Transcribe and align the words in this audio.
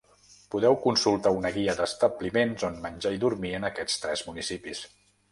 Podeu 0.53 0.75
consultar 0.85 1.33
una 1.39 1.51
guia 1.57 1.75
d’establiments 1.79 2.65
on 2.69 2.79
menjar 2.85 3.11
i 3.17 3.21
dormir 3.25 3.51
en 3.59 3.69
aquests 3.69 3.99
tres 4.07 4.25
municipis. 4.31 4.83